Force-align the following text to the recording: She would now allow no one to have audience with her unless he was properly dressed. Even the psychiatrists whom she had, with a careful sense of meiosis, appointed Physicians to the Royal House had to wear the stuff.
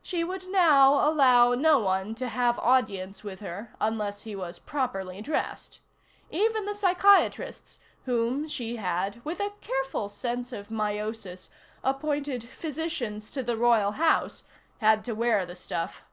She 0.00 0.22
would 0.22 0.46
now 0.48 1.10
allow 1.10 1.52
no 1.54 1.80
one 1.80 2.14
to 2.22 2.28
have 2.28 2.56
audience 2.60 3.24
with 3.24 3.40
her 3.40 3.74
unless 3.80 4.22
he 4.22 4.36
was 4.36 4.60
properly 4.60 5.20
dressed. 5.20 5.80
Even 6.30 6.66
the 6.66 6.72
psychiatrists 6.72 7.80
whom 8.04 8.46
she 8.46 8.76
had, 8.76 9.20
with 9.24 9.40
a 9.40 9.50
careful 9.60 10.08
sense 10.08 10.52
of 10.52 10.68
meiosis, 10.68 11.48
appointed 11.82 12.44
Physicians 12.48 13.32
to 13.32 13.42
the 13.42 13.56
Royal 13.56 13.90
House 13.98 14.44
had 14.78 15.02
to 15.04 15.16
wear 15.16 15.44
the 15.44 15.56
stuff. 15.56 16.04